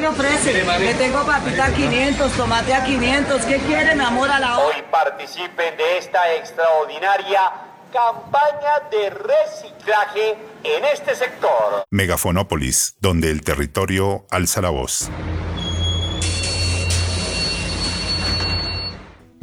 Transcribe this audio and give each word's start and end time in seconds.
¿Qué 0.00 0.06
le 0.06 0.12
ofrece? 0.12 0.64
Le 0.64 0.94
tengo 0.94 1.26
papita 1.26 1.66
a 1.66 1.74
500, 1.74 2.32
tomate 2.32 2.72
a 2.72 2.82
500. 2.82 3.44
¿Qué 3.44 3.58
quiere, 3.58 3.94
mi 3.94 4.02
amor, 4.02 4.30
a 4.30 4.40
la 4.40 4.58
hora? 4.58 4.74
Hoy 4.74 4.82
participen 4.90 5.76
de 5.76 5.98
esta 5.98 6.34
extraordinaria 6.36 7.52
campaña 7.92 8.88
de 8.90 9.10
reciclaje 9.10 10.38
en 10.64 10.84
este 10.86 11.14
sector. 11.14 11.84
Megafonópolis, 11.90 12.96
donde 13.00 13.30
el 13.30 13.42
territorio 13.42 14.24
alza 14.30 14.62
la 14.62 14.70
voz. 14.70 15.10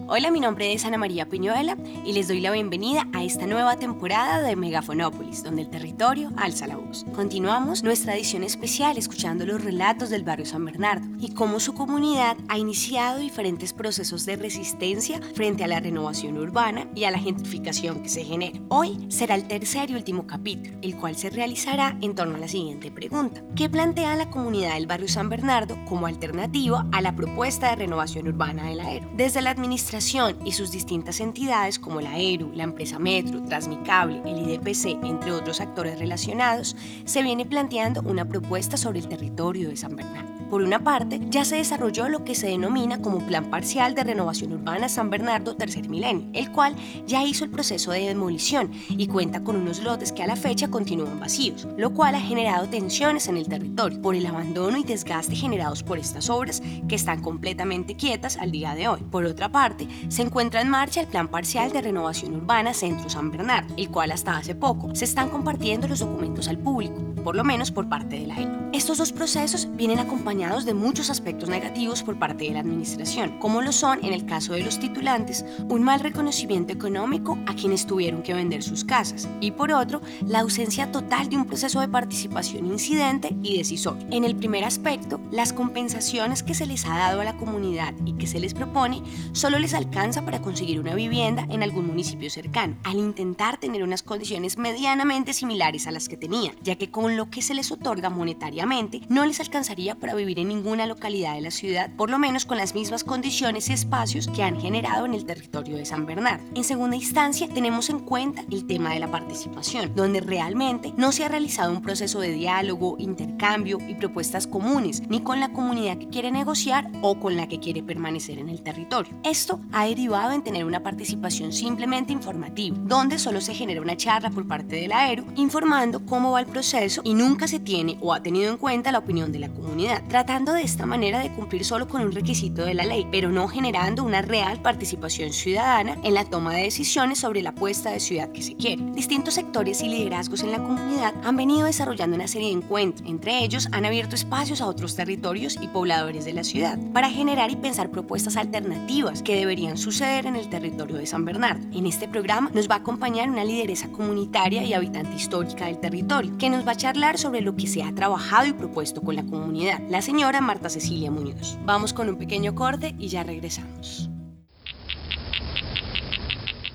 Hola, 0.10 0.32
mi 0.32 0.40
nombre 0.40 0.72
es 0.72 0.86
Ana 0.86 0.98
María 0.98 1.28
Piñuela 1.28 1.76
y 2.06 2.14
les 2.14 2.30
doy 2.30 2.40
la 2.40 2.52
bienvenida 2.52 3.06
a 3.12 3.26
esta 3.26 3.46
nueva 3.46 3.76
temporada 3.76 4.42
de 4.42 4.56
Megafonópolis, 4.56 5.44
donde 5.44 5.64
el 5.64 5.70
territorio 5.70 6.32
alza 6.38 6.66
la 6.66 6.78
voz. 6.78 7.06
Continuamos 7.14 7.84
nuestra 7.84 8.16
edición 8.16 8.44
especial 8.44 8.98
escuchando 8.98 9.46
los 9.46 9.62
relatos 9.62 10.10
del 10.10 10.24
barrio 10.24 10.46
San 10.46 10.64
Bernardo 10.64 11.06
y 11.20 11.34
cómo 11.34 11.60
su 11.60 11.74
comunidad 11.74 12.38
ha 12.48 12.58
iniciado 12.58 13.20
diferentes 13.20 13.74
procesos 13.74 14.26
de 14.26 14.38
resistencia 14.38 15.20
frente 15.36 15.66
a 15.66 15.68
la 15.68 15.82
renovación 15.82 16.38
urbana 16.38 16.88
y 16.96 17.04
a 17.04 17.12
la 17.12 17.20
gentrificación 17.20 18.02
que 18.02 18.08
se 18.08 18.24
genera. 18.24 18.62
Hoy 18.70 19.08
será 19.10 19.36
el 19.36 19.46
tercer 19.50 19.90
y 19.90 19.96
último 19.96 20.26
capítulo, 20.26 20.78
el 20.84 20.96
cual 20.96 21.18
se 21.18 21.30
realizará 21.30 21.98
en 22.00 22.16
torno 22.16 22.36
a 22.36 22.40
la 22.40 22.48
siguiente 22.48 22.92
pregunta. 22.92 23.44
¿Qué 23.58 23.70
plantea 23.70 24.16
la 24.16 24.30
comunidad 24.30 24.76
del 24.76 24.88
barrio 24.88 25.10
San 25.10 25.28
Bernardo 25.28 25.78
como 25.84 26.08
alternativa 26.08 26.88
a 26.94 27.02
la 27.02 27.14
propuesta 27.14 27.72
de 27.72 27.76
renovación 27.76 28.30
urbana 28.30 28.70
del 28.70 28.80
aero? 28.80 29.10
Desde 29.18 29.42
la 29.42 29.50
administración 29.50 29.97
y 30.46 30.52
sus 30.52 30.70
distintas 30.70 31.20
entidades 31.20 31.80
como 31.80 32.02
la 32.02 32.20
ERU, 32.20 32.52
la 32.54 32.64
empresa 32.64 33.00
Metro, 33.00 33.42
Transmicable, 33.44 34.22
el 34.26 34.48
IDPC, 34.48 35.04
entre 35.04 35.32
otros 35.32 35.60
actores 35.60 35.98
relacionados, 35.98 36.76
se 37.06 37.24
viene 37.24 37.46
planteando 37.46 38.04
una 38.04 38.26
propuesta 38.26 38.78
sobre 38.78 39.00
el 39.00 39.08
territorio 39.08 39.70
de 39.70 39.76
San 39.76 39.96
Bernardo. 39.96 40.37
Por 40.50 40.62
una 40.62 40.80
parte, 40.80 41.20
ya 41.30 41.44
se 41.44 41.58
desarrolló 41.58 42.08
lo 42.08 42.24
que 42.24 42.34
se 42.34 42.48
denomina 42.48 43.02
como 43.02 43.20
Plan 43.20 43.50
Parcial 43.50 43.94
de 43.94 44.06
Renovación 44.06 44.54
Urbana 44.54 44.88
San 44.88 45.10
Bernardo 45.10 45.58
Tercer 45.58 45.90
Milenio, 45.90 46.30
el 46.32 46.54
cual 46.54 46.74
ya 47.06 47.22
hizo 47.26 47.44
el 47.44 47.52
proceso 47.52 47.92
de 47.92 48.08
demolición 48.08 48.72
y 48.88 49.08
cuenta 49.08 49.44
con 49.44 49.58
unos 49.58 49.84
lotes 49.84 50.14
que 50.14 50.24
a 50.24 50.28
la 50.28 50.38
fecha 50.38 50.70
continúan 50.70 51.20
vacíos, 51.20 51.68
lo 51.76 51.94
cual 51.94 52.16
ha 52.16 52.22
generado 52.22 52.68
tensiones 52.70 53.28
en 53.28 53.36
el 53.36 53.50
territorio 53.50 54.02
por 54.02 54.16
el 54.16 54.26
abandono 54.26 54.78
y 54.78 54.84
desgaste 54.84 55.36
generados 55.36 55.84
por 55.84 55.98
estas 56.00 56.30
obras 56.30 56.62
que 56.88 56.96
están 56.96 57.22
completamente 57.22 57.98
quietas 57.98 58.38
al 58.38 58.52
día 58.52 58.74
de 58.74 58.88
hoy. 58.88 59.02
Por 59.12 59.26
otra 59.26 59.52
parte, 59.52 59.86
se 60.08 60.22
encuentra 60.22 60.62
en 60.62 60.70
marcha 60.70 61.02
el 61.02 61.08
Plan 61.08 61.28
Parcial 61.28 61.74
de 61.74 61.82
Renovación 61.82 62.34
Urbana 62.36 62.74
Centro 62.74 63.10
San 63.10 63.32
Bernardo, 63.32 63.74
el 63.76 63.90
cual 63.90 64.12
hasta 64.12 64.38
hace 64.38 64.56
poco 64.56 64.96
se 64.96 65.04
están 65.04 65.30
compartiendo 65.30 65.90
los 65.90 66.00
documentos 66.00 66.48
al 66.48 66.58
público, 66.58 66.96
por 67.22 67.36
lo 67.36 67.44
menos 67.44 67.70
por 67.70 67.90
parte 67.90 68.18
de 68.18 68.28
la 68.28 68.40
ENU. 68.40 68.70
Estos 68.72 68.98
dos 68.98 69.12
procesos 69.12 69.68
vienen 69.76 70.00
acompañados 70.00 70.37
de 70.38 70.76
muchos 70.76 71.10
aspectos 71.10 71.50
negativos 71.50 72.04
por 72.04 72.20
parte 72.20 72.44
de 72.44 72.52
la 72.52 72.60
administración, 72.60 73.40
como 73.40 73.64
lo 73.64 73.72
son, 73.72 74.06
en 74.06 74.14
el 74.14 74.28
caso 74.28 74.54
de 74.54 74.62
los 74.62 74.80
titulantes, 74.80 75.44
un 75.68 75.82
mal 75.82 76.00
reconocimiento 76.00 76.72
económico 76.72 77.40
a 77.48 77.56
quienes 77.56 77.88
tuvieron 77.88 78.22
que 78.22 78.36
vender 78.36 78.62
sus 78.62 78.84
casas, 78.84 79.28
y 79.42 79.50
por 79.50 79.72
otro, 79.72 80.00
la 80.28 80.42
ausencia 80.42 80.92
total 80.92 81.28
de 81.30 81.38
un 81.38 81.46
proceso 81.46 81.82
de 81.82 81.88
participación 81.88 82.68
incidente 82.68 83.36
y 83.42 83.58
decisor. 83.58 83.98
En 84.12 84.24
el 84.24 84.36
primer 84.36 84.64
aspecto, 84.64 85.20
las 85.32 85.54
compensaciones 85.54 86.44
que 86.44 86.54
se 86.54 86.68
les 86.68 86.86
ha 86.86 86.96
dado 86.96 87.22
a 87.22 87.26
la 87.26 87.36
comunidad 87.38 87.96
y 88.06 88.14
que 88.14 88.28
se 88.28 88.40
les 88.40 88.54
propone 88.54 89.02
solo 89.32 89.58
les 89.58 89.74
alcanza 89.74 90.24
para 90.24 90.42
conseguir 90.42 90.80
una 90.80 90.94
vivienda 90.94 91.48
en 91.50 91.64
algún 91.64 91.88
municipio 91.88 92.30
cercano, 92.30 92.78
al 92.84 92.98
intentar 92.98 93.60
tener 93.60 93.82
unas 93.82 94.04
condiciones 94.04 94.60
medianamente 94.60 95.34
similares 95.34 95.88
a 95.88 95.92
las 95.92 96.08
que 96.08 96.16
tenían, 96.16 96.56
ya 96.62 96.76
que 96.76 96.92
con 96.92 97.18
lo 97.18 97.32
que 97.32 97.42
se 97.42 97.56
les 97.56 97.72
otorga 97.72 98.12
monetariamente 98.12 99.02
no 99.10 99.26
les 99.26 99.40
alcanzaría 99.40 99.96
para 99.96 100.14
vivir 100.14 100.27
en 100.36 100.50
ninguna 100.50 100.86
localidad 100.86 101.36
de 101.36 101.42
la 101.42 101.52
ciudad, 101.52 101.90
por 101.96 102.10
lo 102.10 102.20
menos 102.20 102.46
con 102.46 102.58
las 102.58 102.76
mismas 102.76 103.04
condiciones 103.04 103.70
y 103.70 103.74
espacios 103.74 104.28
que 104.28 104.44
han 104.44 104.60
generado 104.60 105.06
en 105.06 105.14
el 105.14 105.26
territorio 105.26 105.78
de 105.78 105.86
San 105.86 106.06
Bernardo. 106.06 106.44
En 106.54 106.64
segunda 106.64 106.96
instancia, 106.96 107.48
tenemos 107.48 107.90
en 107.90 108.00
cuenta 108.00 108.44
el 108.52 108.66
tema 108.66 108.94
de 108.94 109.00
la 109.00 109.12
participación, 109.12 109.94
donde 109.96 110.22
realmente 110.22 110.94
no 110.98 111.12
se 111.12 111.24
ha 111.24 111.30
realizado 111.30 111.72
un 111.72 111.82
proceso 111.82 112.20
de 112.20 112.32
diálogo, 112.32 112.96
intercambio 113.00 113.80
y 113.88 113.96
propuestas 113.96 114.48
comunes, 114.48 115.02
ni 115.08 115.22
con 115.22 115.40
la 115.40 115.54
comunidad 115.54 115.98
que 115.98 116.10
quiere 116.10 116.32
negociar 116.32 116.90
o 117.02 117.20
con 117.20 117.38
la 117.38 117.48
que 117.48 117.60
quiere 117.60 117.84
permanecer 117.84 118.40
en 118.40 118.50
el 118.50 118.62
territorio. 118.62 119.14
Esto 119.24 119.60
ha 119.72 119.86
derivado 119.86 120.34
en 120.34 120.44
tener 120.44 120.66
una 120.66 120.84
participación 120.84 121.54
simplemente 121.54 122.14
informativa, 122.14 122.78
donde 122.82 123.20
solo 123.20 123.42
se 123.42 123.54
genera 123.54 123.82
una 123.82 123.98
charla 123.98 124.30
por 124.30 124.48
parte 124.48 124.76
del 124.76 124.92
AERU 124.92 125.26
informando 125.36 126.06
cómo 126.06 126.32
va 126.32 126.40
el 126.40 126.46
proceso 126.46 127.02
y 127.04 127.14
nunca 127.14 127.48
se 127.48 127.60
tiene 127.60 127.98
o 128.02 128.14
ha 128.14 128.22
tenido 128.22 128.52
en 128.52 128.58
cuenta 128.58 128.92
la 128.92 129.00
opinión 129.00 129.32
de 129.32 129.40
la 129.40 129.50
comunidad 129.50 130.04
tratando 130.18 130.54
de 130.54 130.64
esta 130.64 130.88
manera 130.88 131.20
de 131.20 131.32
cumplir 131.32 131.64
solo 131.64 131.88
con 131.88 132.02
un 132.02 132.12
requisito 132.12 132.66
de 132.66 132.74
la 132.74 132.86
ley, 132.86 133.08
pero 133.12 133.30
no 133.30 133.48
generando 133.48 134.04
una 134.04 134.24
real 134.24 134.60
participación 134.64 135.32
ciudadana 135.32 135.96
en 136.02 136.16
la 136.16 136.26
toma 136.26 136.56
de 136.56 136.64
decisiones 136.64 137.20
sobre 137.20 137.44
la 137.44 137.54
puesta 137.54 137.92
de 137.92 138.00
ciudad 138.00 138.32
que 138.32 138.42
se 138.42 138.56
quiere. 138.56 138.82
Distintos 138.94 139.36
sectores 139.36 139.84
y 139.84 139.90
liderazgos 139.90 140.42
en 140.42 140.52
la 140.52 140.58
comunidad 140.58 141.14
han 141.24 141.38
venido 141.38 141.68
desarrollando 141.68 142.16
una 142.16 142.28
serie 142.28 142.48
de 142.48 142.56
encuentros, 142.56 143.08
entre 143.08 143.44
ellos 143.44 143.70
han 143.72 143.86
abierto 143.86 144.16
espacios 144.16 144.60
a 144.60 144.66
otros 144.66 144.96
territorios 144.96 145.56
y 145.62 145.68
pobladores 145.68 146.26
de 146.26 146.34
la 146.34 146.44
ciudad 146.44 146.80
para 146.94 147.12
generar 147.12 147.52
y 147.52 147.56
pensar 147.56 147.92
propuestas 147.92 148.38
alternativas 148.38 149.22
que 149.22 149.36
deberían 149.36 149.78
suceder 149.78 150.26
en 150.26 150.36
el 150.36 150.50
territorio 150.50 150.98
de 150.98 151.06
San 151.06 151.26
Bernardo. 151.26 151.64
En 151.78 151.86
este 151.86 152.08
programa 152.08 152.50
nos 152.56 152.68
va 152.68 152.74
a 152.74 152.80
acompañar 152.80 153.30
una 153.30 153.46
lideresa 153.46 153.90
comunitaria 153.90 154.64
y 154.64 154.74
habitante 154.74 155.16
histórica 155.16 155.68
del 155.68 155.78
territorio, 155.78 156.36
que 156.40 156.50
nos 156.50 156.66
va 156.66 156.72
a 156.72 156.76
charlar 156.76 157.20
sobre 157.20 157.42
lo 157.42 157.56
que 157.56 157.68
se 157.68 157.84
ha 157.84 157.94
trabajado 157.94 158.48
y 158.48 158.54
propuesto 158.54 159.04
con 159.04 159.16
la 159.16 159.24
comunidad, 159.24 159.80
la 159.92 160.02
señora 160.08 160.40
Marta 160.40 160.70
Cecilia 160.70 161.12
Muñoz. 161.12 161.58
Vamos 161.66 161.92
con 161.92 162.08
un 162.08 162.18
pequeño 162.18 162.56
corte 162.56 162.96
y 162.98 163.10
ya 163.10 163.24
regresamos. 163.24 164.10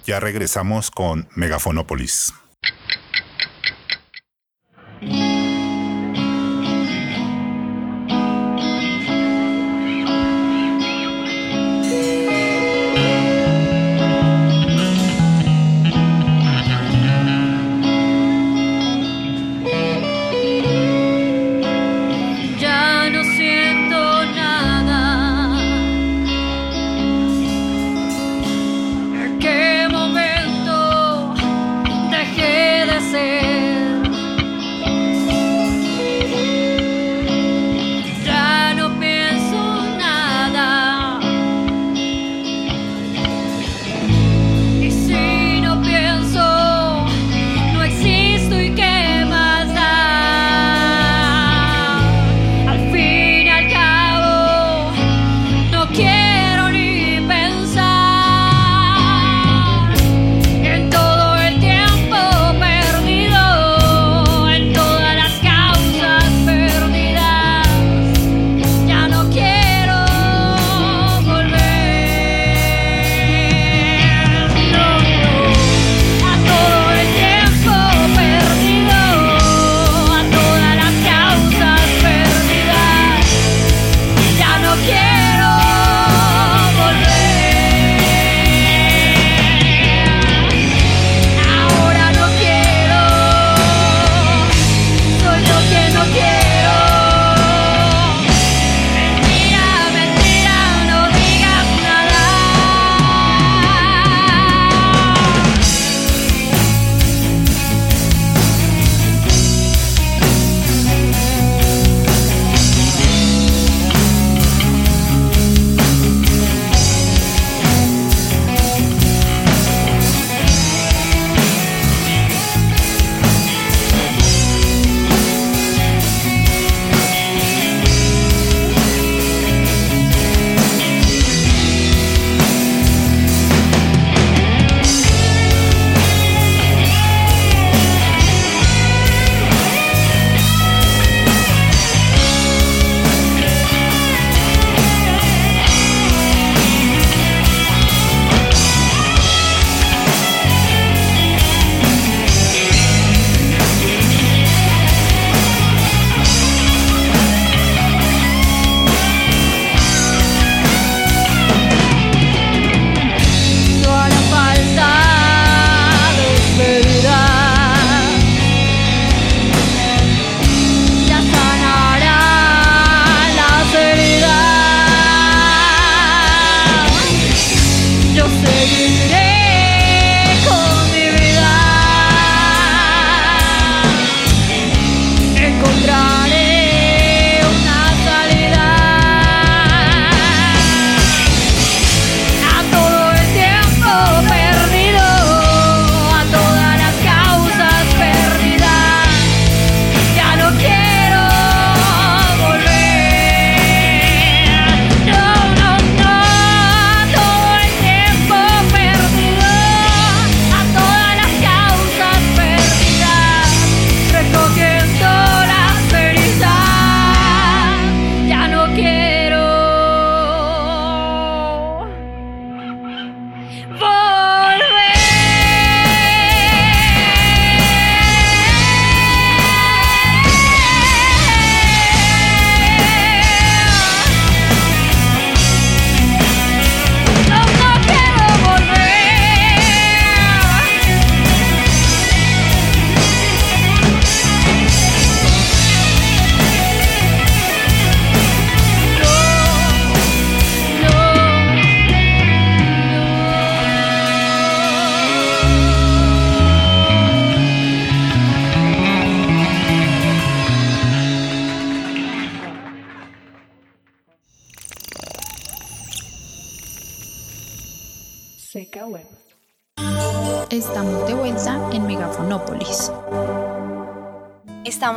Ya 0.05 0.21
regresamos 0.21 0.91
con 0.91 1.27
Megafonópolis. 1.35 2.35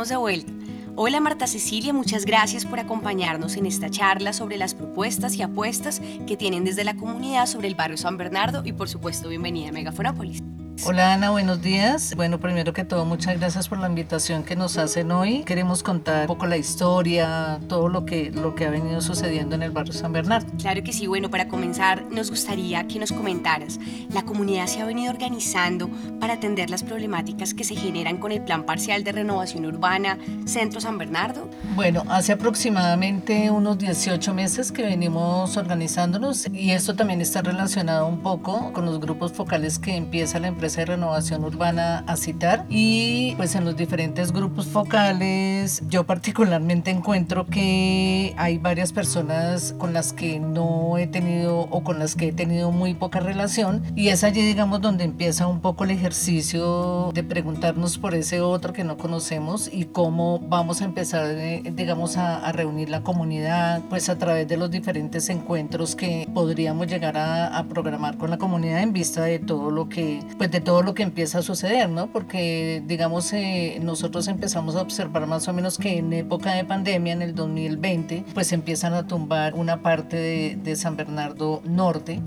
Estamos 0.06 0.22
de 0.22 0.40
vuelta. 0.44 0.52
Hola 0.94 1.18
Marta 1.18 1.48
Cecilia, 1.48 1.92
muchas 1.92 2.26
gracias 2.26 2.64
por 2.64 2.78
acompañarnos 2.78 3.56
en 3.56 3.66
esta 3.66 3.90
charla 3.90 4.32
sobre 4.32 4.56
las 4.56 4.72
propuestas 4.72 5.34
y 5.34 5.42
apuestas 5.42 6.00
que 6.28 6.36
tienen 6.36 6.62
desde 6.62 6.84
la 6.84 6.94
comunidad 6.94 7.46
sobre 7.46 7.66
el 7.66 7.74
barrio 7.74 7.96
San 7.96 8.16
Bernardo 8.16 8.62
y 8.64 8.72
por 8.72 8.88
supuesto 8.88 9.28
bienvenida 9.28 9.72
a. 9.72 10.55
Hola 10.84 11.14
Ana, 11.14 11.30
buenos 11.30 11.62
días. 11.62 12.14
Bueno, 12.16 12.38
primero 12.38 12.72
que 12.72 12.84
todo, 12.84 13.04
muchas 13.06 13.38
gracias 13.38 13.68
por 13.68 13.78
la 13.78 13.88
invitación 13.88 14.44
que 14.44 14.56
nos 14.56 14.76
hacen 14.76 15.10
hoy. 15.10 15.42
Queremos 15.44 15.82
contar 15.82 16.22
un 16.22 16.26
poco 16.26 16.46
la 16.46 16.58
historia, 16.58 17.58
todo 17.66 17.88
lo 17.88 18.04
que, 18.04 18.30
lo 18.30 18.54
que 18.54 18.66
ha 18.66 18.70
venido 18.70 19.00
sucediendo 19.00 19.54
en 19.54 19.62
el 19.62 19.70
barrio 19.70 19.94
San 19.94 20.12
Bernardo. 20.12 20.46
Claro 20.58 20.84
que 20.84 20.92
sí, 20.92 21.06
bueno, 21.06 21.30
para 21.30 21.48
comenzar 21.48 22.04
nos 22.10 22.30
gustaría 22.30 22.86
que 22.86 22.98
nos 22.98 23.10
comentaras, 23.10 23.80
¿la 24.12 24.22
comunidad 24.24 24.66
se 24.66 24.80
ha 24.80 24.84
venido 24.84 25.10
organizando 25.10 25.88
para 26.20 26.34
atender 26.34 26.68
las 26.68 26.82
problemáticas 26.82 27.54
que 27.54 27.64
se 27.64 27.74
generan 27.74 28.18
con 28.18 28.30
el 28.30 28.42
Plan 28.42 28.64
Parcial 28.64 29.02
de 29.02 29.12
Renovación 29.12 29.64
Urbana 29.64 30.18
Centro 30.44 30.80
San 30.80 30.98
Bernardo? 30.98 31.48
Bueno, 31.74 32.04
hace 32.08 32.32
aproximadamente 32.32 33.50
unos 33.50 33.78
18 33.78 34.34
meses 34.34 34.70
que 34.70 34.82
venimos 34.82 35.56
organizándonos 35.56 36.48
y 36.52 36.72
esto 36.72 36.94
también 36.94 37.22
está 37.22 37.40
relacionado 37.40 38.06
un 38.06 38.20
poco 38.20 38.72
con 38.72 38.84
los 38.84 39.00
grupos 39.00 39.32
focales 39.32 39.78
que 39.78 39.96
empieza 39.96 40.38
la 40.38 40.48
empresa 40.48 40.65
de 40.74 40.84
renovación 40.84 41.44
urbana 41.44 42.02
a 42.06 42.16
citar 42.16 42.66
y 42.68 43.34
pues 43.36 43.54
en 43.54 43.64
los 43.64 43.76
diferentes 43.76 44.32
grupos 44.32 44.66
focales 44.66 45.82
yo 45.88 46.04
particularmente 46.04 46.90
encuentro 46.90 47.46
que 47.46 48.34
hay 48.36 48.58
varias 48.58 48.92
personas 48.92 49.74
con 49.78 49.92
las 49.92 50.12
que 50.12 50.40
no 50.40 50.98
he 50.98 51.06
tenido 51.06 51.60
o 51.60 51.84
con 51.84 51.98
las 51.98 52.16
que 52.16 52.28
he 52.28 52.32
tenido 52.32 52.72
muy 52.72 52.94
poca 52.94 53.20
relación 53.20 53.82
y 53.94 54.08
es 54.08 54.24
allí 54.24 54.42
digamos 54.42 54.80
donde 54.80 55.04
empieza 55.04 55.46
un 55.46 55.60
poco 55.60 55.84
el 55.84 55.92
ejercicio 55.92 57.10
de 57.14 57.22
preguntarnos 57.22 57.98
por 57.98 58.14
ese 58.14 58.40
otro 58.40 58.72
que 58.72 58.82
no 58.82 58.96
conocemos 58.96 59.70
y 59.72 59.84
cómo 59.84 60.40
vamos 60.40 60.80
a 60.80 60.84
empezar 60.84 61.26
eh, 61.30 61.62
digamos 61.74 62.16
a, 62.16 62.44
a 62.44 62.52
reunir 62.52 62.90
la 62.90 63.02
comunidad 63.02 63.82
pues 63.88 64.08
a 64.08 64.18
través 64.18 64.48
de 64.48 64.56
los 64.56 64.70
diferentes 64.70 65.28
encuentros 65.28 65.94
que 65.94 66.28
podríamos 66.34 66.86
llegar 66.86 67.16
a, 67.16 67.56
a 67.56 67.64
programar 67.64 68.16
con 68.16 68.30
la 68.30 68.38
comunidad 68.38 68.82
en 68.82 68.92
vista 68.92 69.22
de 69.22 69.38
todo 69.38 69.70
lo 69.70 69.88
que 69.88 70.20
pues 70.38 70.50
de 70.56 70.62
todo 70.62 70.82
lo 70.82 70.94
que 70.94 71.02
empieza 71.02 71.40
a 71.40 71.42
suceder, 71.42 71.90
¿no? 71.90 72.06
Porque, 72.06 72.82
digamos, 72.86 73.30
eh, 73.34 73.78
nosotros 73.82 74.26
empezamos 74.26 74.74
a 74.74 74.80
observar 74.80 75.26
más 75.26 75.46
o 75.48 75.52
menos 75.52 75.76
que 75.76 75.98
en 75.98 76.10
época 76.14 76.54
de 76.54 76.64
pandemia, 76.64 77.12
en 77.12 77.20
el 77.20 77.34
2020, 77.34 78.24
pues 78.32 78.52
empiezan 78.52 78.94
a 78.94 79.06
tumbar 79.06 79.52
una 79.52 79.82
parte 79.82 80.16
de, 80.16 80.56
de 80.56 80.74
San 80.76 80.96
Bernardo 80.96 81.60
Norte 81.64 82.22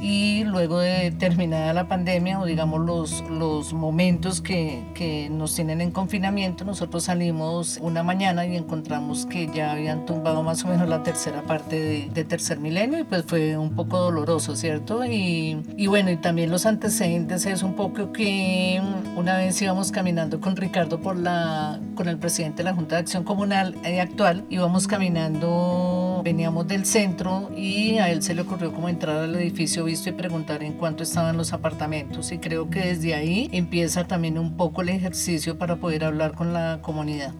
y 0.00 0.44
luego 0.44 0.78
de 0.78 1.10
terminada 1.10 1.72
la 1.72 1.88
pandemia 1.88 2.40
o 2.40 2.46
digamos 2.46 2.80
los, 2.84 3.24
los 3.30 3.72
momentos 3.72 4.40
que, 4.40 4.84
que, 4.94 5.28
nos 5.30 5.54
tienen 5.54 5.80
en 5.80 5.90
confinamiento, 5.90 6.64
nosotros 6.64 7.04
salimos 7.04 7.78
una 7.82 8.02
mañana 8.02 8.46
y 8.46 8.56
encontramos 8.56 9.26
que 9.26 9.48
ya 9.48 9.72
habían 9.72 10.06
tumbado 10.06 10.42
más 10.42 10.64
o 10.64 10.68
menos 10.68 10.88
la 10.88 11.02
tercera 11.02 11.42
parte 11.42 12.08
de, 12.12 12.24
tercer 12.24 12.58
milenio 12.58 12.98
y 13.00 13.04
pues 13.04 13.24
fue 13.26 13.56
un 13.56 13.74
poco 13.74 13.98
doloroso, 13.98 14.54
¿cierto? 14.54 15.04
Y, 15.04 15.62
y, 15.76 15.86
bueno, 15.86 16.10
y 16.10 16.16
también 16.16 16.50
los 16.50 16.66
antecedentes 16.66 17.46
es 17.46 17.62
un 17.62 17.74
poco 17.74 18.12
que 18.12 18.80
una 19.16 19.38
vez 19.38 19.60
íbamos 19.62 19.90
caminando 19.90 20.40
con 20.40 20.56
Ricardo 20.56 21.00
por 21.00 21.16
la, 21.16 21.80
con 21.94 22.08
el 22.08 22.18
presidente 22.18 22.58
de 22.58 22.64
la 22.64 22.74
Junta 22.74 22.96
de 22.96 23.00
Acción 23.02 23.24
Comunal 23.24 23.76
eh, 23.84 24.00
actual, 24.00 24.44
íbamos 24.50 24.86
caminando, 24.86 26.07
veníamos 26.28 26.68
del 26.68 26.84
centro 26.84 27.50
y 27.56 27.96
a 27.96 28.10
él 28.10 28.22
se 28.22 28.34
le 28.34 28.42
ocurrió 28.42 28.70
como 28.70 28.90
entrar 28.90 29.16
al 29.16 29.34
edificio 29.36 29.84
visto 29.84 30.10
y 30.10 30.12
preguntar 30.12 30.62
en 30.62 30.74
cuánto 30.74 31.02
estaban 31.02 31.38
los 31.38 31.54
apartamentos 31.54 32.32
y 32.32 32.38
creo 32.38 32.68
que 32.68 32.80
desde 32.80 33.14
ahí 33.14 33.48
empieza 33.50 34.06
también 34.06 34.38
un 34.38 34.54
poco 34.54 34.82
el 34.82 34.90
ejercicio 34.90 35.56
para 35.56 35.76
poder 35.76 36.04
hablar 36.04 36.34
con 36.34 36.52
la 36.52 36.80
comunidad. 36.82 37.32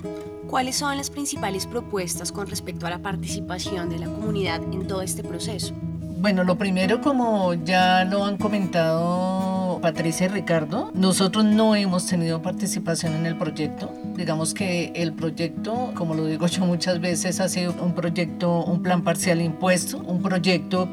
¿Cuáles 0.47 0.77
son 0.77 0.97
las 0.97 1.11
principales 1.11 1.67
propuestas 1.67 2.33
con 2.33 2.47
respecto 2.47 2.87
a 2.87 2.91
la 2.91 3.01
participación 3.01 3.91
de 3.91 3.99
la 3.99 4.07
comunidad 4.07 4.63
en 4.73 4.87
todo 4.87 5.03
este 5.03 5.23
proceso? 5.23 5.75
Bueno, 6.21 6.43
lo 6.43 6.57
primero, 6.57 7.03
como 7.03 7.53
ya 7.53 8.07
lo 8.07 8.25
han 8.25 8.39
comentado 8.39 9.79
Patricia 9.83 10.27
y 10.27 10.29
Ricardo, 10.31 10.91
nosotros 10.95 11.45
no 11.45 11.77
hemos 11.77 12.07
tenido 12.07 12.41
participación 12.41 13.15
en 13.17 13.27
el 13.27 13.37
proyecto. 13.37 13.93
Digamos 14.19 14.53
que 14.53 14.91
el 14.97 15.13
proyecto, 15.13 15.93
como 15.95 16.13
lo 16.13 16.27
digo 16.27 16.49
yo 16.49 16.67
muchas 16.67 17.01
veces, 17.01 17.39
ha 17.39 17.49
sido 17.49 17.73
un 17.81 17.95
proyecto, 17.95 18.65
un 18.65 18.83
plan 18.83 19.05
parcial 19.05 19.41
impuesto, 19.41 19.99
un 19.99 20.23
proyecto 20.23 20.89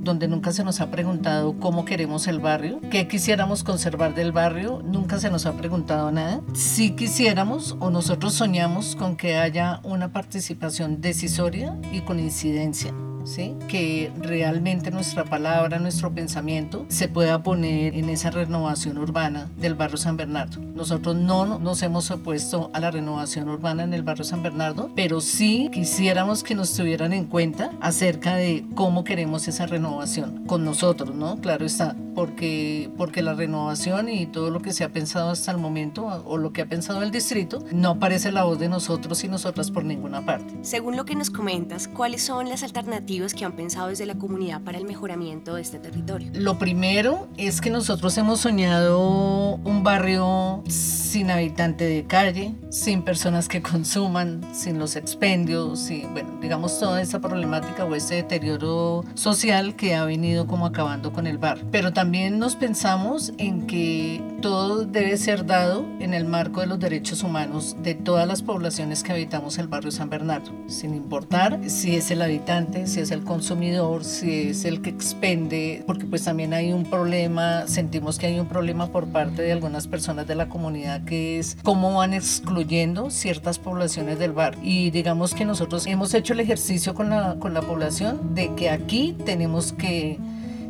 donde 0.00 0.26
nunca 0.26 0.50
se 0.50 0.64
nos 0.64 0.80
ha 0.80 0.90
preguntado 0.90 1.60
cómo 1.60 1.84
queremos 1.84 2.26
el 2.26 2.40
barrio, 2.40 2.80
qué 2.90 3.06
quisiéramos 3.06 3.62
conservar 3.62 4.16
del 4.16 4.32
barrio, 4.32 4.82
nunca 4.84 5.20
se 5.20 5.30
nos 5.30 5.46
ha 5.46 5.52
preguntado 5.52 6.10
nada. 6.10 6.40
Si 6.54 6.90
quisiéramos 6.96 7.76
o 7.78 7.90
nosotros 7.90 8.34
soñamos 8.34 8.96
con 8.96 9.16
que 9.16 9.36
haya 9.36 9.78
una 9.84 10.12
participación 10.12 11.00
decisoria 11.00 11.78
y 11.92 12.00
con 12.00 12.18
incidencia. 12.18 12.92
¿Sí? 13.26 13.54
que 13.68 14.12
realmente 14.18 14.90
nuestra 14.90 15.24
palabra, 15.24 15.78
nuestro 15.78 16.12
pensamiento 16.12 16.86
se 16.88 17.08
pueda 17.08 17.42
poner 17.42 17.94
en 17.94 18.08
esa 18.08 18.30
renovación 18.30 18.98
urbana 18.98 19.50
del 19.56 19.74
barrio 19.74 19.96
San 19.96 20.16
Bernardo. 20.16 20.60
Nosotros 20.74 21.16
no 21.16 21.58
nos 21.58 21.82
hemos 21.82 22.10
opuesto 22.10 22.70
a 22.72 22.80
la 22.80 22.90
renovación 22.90 23.48
urbana 23.48 23.82
en 23.82 23.94
el 23.94 24.02
barrio 24.02 24.24
San 24.24 24.42
Bernardo, 24.42 24.90
pero 24.94 25.20
sí 25.20 25.70
quisiéramos 25.72 26.42
que 26.42 26.54
nos 26.54 26.72
tuvieran 26.74 27.12
en 27.12 27.26
cuenta 27.26 27.72
acerca 27.80 28.36
de 28.36 28.64
cómo 28.74 29.04
queremos 29.04 29.48
esa 29.48 29.66
renovación 29.66 30.44
con 30.46 30.64
nosotros, 30.64 31.14
¿no? 31.14 31.36
Claro 31.40 31.66
está, 31.66 31.96
porque, 32.16 32.90
porque 32.96 33.22
la 33.22 33.34
renovación 33.34 34.08
y 34.08 34.26
todo 34.26 34.50
lo 34.50 34.60
que 34.60 34.72
se 34.72 34.82
ha 34.84 34.88
pensado 34.88 35.30
hasta 35.30 35.52
el 35.52 35.58
momento 35.58 36.06
o 36.24 36.38
lo 36.38 36.50
que 36.52 36.62
ha 36.62 36.66
pensado 36.66 37.02
el 37.02 37.10
distrito 37.10 37.62
no 37.70 37.90
aparece 37.90 38.32
la 38.32 38.44
voz 38.44 38.58
de 38.58 38.70
nosotros 38.70 39.22
y 39.22 39.28
nosotras 39.28 39.70
por 39.70 39.84
ninguna 39.84 40.24
parte. 40.24 40.54
Según 40.62 40.96
lo 40.96 41.04
que 41.04 41.14
nos 41.14 41.30
comentas, 41.30 41.88
¿cuáles 41.88 42.22
son 42.22 42.48
las 42.48 42.62
alternativas 42.62 43.34
que 43.34 43.44
han 43.44 43.52
pensado 43.52 43.88
desde 43.88 44.06
la 44.06 44.14
comunidad 44.14 44.62
para 44.62 44.78
el 44.78 44.86
mejoramiento 44.86 45.54
de 45.54 45.62
este 45.62 45.78
territorio? 45.78 46.30
Lo 46.32 46.58
primero 46.58 47.28
es 47.36 47.60
que 47.60 47.68
nosotros 47.68 48.16
hemos 48.16 48.40
soñado 48.40 49.60
un 49.62 49.82
barrio 49.84 50.64
sin 50.68 51.30
habitante 51.30 51.84
de 51.84 52.04
calle, 52.06 52.54
sin 52.70 53.02
personas 53.02 53.46
que 53.46 53.60
consuman, 53.60 54.40
sin 54.54 54.78
los 54.78 54.96
expendios, 54.96 55.90
y 55.90 56.06
bueno, 56.06 56.38
digamos 56.40 56.80
toda 56.80 57.02
esa 57.02 57.20
problemática 57.20 57.84
o 57.84 57.94
ese 57.94 58.16
deterioro 58.16 59.04
social 59.14 59.76
que 59.76 59.94
ha 59.94 60.04
venido 60.06 60.46
como 60.46 60.64
acabando 60.64 61.12
con 61.12 61.26
el 61.26 61.36
barrio. 61.36 61.66
Pero 61.70 61.92
también 61.92 62.05
nos 62.06 62.54
pensamos 62.54 63.32
en 63.38 63.66
que 63.66 64.22
todo 64.40 64.84
debe 64.84 65.16
ser 65.16 65.44
dado 65.44 65.84
en 65.98 66.14
el 66.14 66.24
marco 66.24 66.60
de 66.60 66.66
los 66.66 66.78
derechos 66.78 67.24
humanos 67.24 67.76
de 67.82 67.94
todas 67.94 68.28
las 68.28 68.42
poblaciones 68.42 69.02
que 69.02 69.12
habitamos 69.12 69.58
el 69.58 69.66
barrio 69.66 69.90
San 69.90 70.08
Bernardo, 70.08 70.52
sin 70.68 70.94
importar 70.94 71.58
si 71.68 71.96
es 71.96 72.10
el 72.12 72.22
habitante, 72.22 72.86
si 72.86 73.00
es 73.00 73.10
el 73.10 73.24
consumidor, 73.24 74.04
si 74.04 74.50
es 74.50 74.64
el 74.64 74.82
que 74.82 74.90
expende, 74.90 75.82
porque 75.86 76.04
pues 76.04 76.22
también 76.22 76.54
hay 76.54 76.72
un 76.72 76.84
problema, 76.84 77.66
sentimos 77.66 78.18
que 78.18 78.26
hay 78.26 78.38
un 78.38 78.46
problema 78.46 78.86
por 78.86 79.08
parte 79.08 79.42
de 79.42 79.52
algunas 79.52 79.88
personas 79.88 80.28
de 80.28 80.36
la 80.36 80.48
comunidad 80.48 81.04
que 81.04 81.40
es 81.40 81.56
cómo 81.64 81.94
van 81.94 82.14
excluyendo 82.14 83.10
ciertas 83.10 83.58
poblaciones 83.58 84.18
del 84.18 84.32
barrio. 84.32 84.60
Y 84.62 84.90
digamos 84.90 85.34
que 85.34 85.44
nosotros 85.44 85.86
hemos 85.86 86.14
hecho 86.14 86.34
el 86.34 86.40
ejercicio 86.40 86.94
con 86.94 87.10
la, 87.10 87.36
con 87.40 87.52
la 87.52 87.62
población 87.62 88.34
de 88.34 88.54
que 88.54 88.70
aquí 88.70 89.16
tenemos 89.24 89.72
que 89.72 90.18